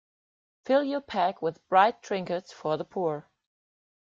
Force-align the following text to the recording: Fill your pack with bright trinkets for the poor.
Fill 0.65 0.83
your 0.83 0.99
pack 0.99 1.43
with 1.43 1.63
bright 1.69 2.01
trinkets 2.01 2.51
for 2.51 2.75
the 2.75 2.83
poor. 2.83 3.29